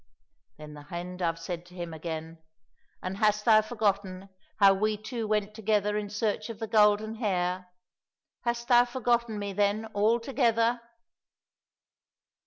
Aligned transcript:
—Then 0.57 0.73
the 0.73 0.81
hen 0.81 1.17
dove 1.17 1.37
said 1.37 1.63
to 1.67 1.75
him 1.75 1.93
again, 1.93 2.41
*' 2.71 3.03
And 3.03 3.17
hast 3.17 3.45
thou 3.45 3.61
forgotten 3.61 4.29
how 4.57 4.73
we 4.73 4.97
two 4.97 5.27
went 5.27 5.53
together 5.53 5.95
in 5.95 6.09
search 6.09 6.49
of 6.49 6.57
the 6.57 6.65
golden 6.65 7.17
hare? 7.17 7.67
Hast 8.43 8.67
thou 8.67 8.83
forgotten 8.85 9.37
me 9.37 9.53
then 9.53 9.85
altogether 9.93 10.81